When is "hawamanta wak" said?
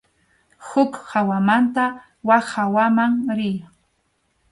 1.11-2.45